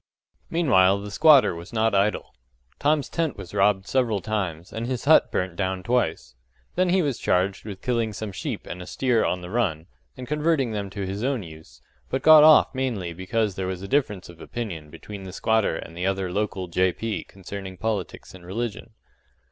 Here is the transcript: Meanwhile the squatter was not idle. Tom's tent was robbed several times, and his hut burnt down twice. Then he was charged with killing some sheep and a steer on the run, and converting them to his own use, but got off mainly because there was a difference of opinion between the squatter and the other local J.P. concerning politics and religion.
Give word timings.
Meanwhile 0.49 0.99
the 1.01 1.11
squatter 1.11 1.53
was 1.53 1.71
not 1.71 1.93
idle. 1.93 2.33
Tom's 2.79 3.07
tent 3.07 3.37
was 3.37 3.53
robbed 3.53 3.85
several 3.85 4.19
times, 4.19 4.73
and 4.73 4.87
his 4.87 5.05
hut 5.05 5.31
burnt 5.31 5.55
down 5.55 5.83
twice. 5.83 6.33
Then 6.73 6.89
he 6.89 7.03
was 7.03 7.19
charged 7.19 7.65
with 7.65 7.83
killing 7.83 8.11
some 8.11 8.31
sheep 8.31 8.65
and 8.65 8.81
a 8.81 8.87
steer 8.87 9.23
on 9.23 9.41
the 9.41 9.51
run, 9.51 9.85
and 10.17 10.27
converting 10.27 10.71
them 10.71 10.89
to 10.89 11.05
his 11.05 11.23
own 11.23 11.43
use, 11.43 11.83
but 12.09 12.23
got 12.23 12.43
off 12.43 12.73
mainly 12.73 13.13
because 13.13 13.53
there 13.53 13.67
was 13.67 13.83
a 13.83 13.87
difference 13.87 14.27
of 14.27 14.41
opinion 14.41 14.89
between 14.89 15.21
the 15.21 15.31
squatter 15.31 15.75
and 15.75 15.95
the 15.95 16.07
other 16.07 16.31
local 16.31 16.67
J.P. 16.67 17.25
concerning 17.25 17.77
politics 17.77 18.33
and 18.33 18.43
religion. 18.43 18.93